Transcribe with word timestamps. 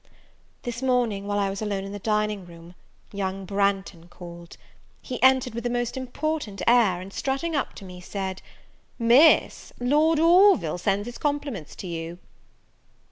This 0.63 0.81
morning, 0.81 1.27
while 1.27 1.37
I 1.37 1.51
was 1.51 1.61
alone 1.61 1.83
in 1.83 1.91
the 1.91 1.99
dining 1.99 2.43
room, 2.47 2.73
young 3.13 3.45
Branghton 3.45 4.07
called. 4.09 4.57
He 4.99 5.21
entered 5.21 5.53
with 5.53 5.63
a 5.63 5.69
most 5.69 5.95
important 5.95 6.63
air; 6.65 6.99
and, 6.99 7.13
strutting 7.13 7.55
up 7.55 7.75
to 7.75 7.85
me, 7.85 8.01
said, 8.01 8.41
"Miss, 8.97 9.71
Lord 9.79 10.19
Orville 10.19 10.79
sends 10.79 11.05
his 11.05 11.19
compliments 11.19 11.75
to 11.75 11.85
you." 11.85 12.17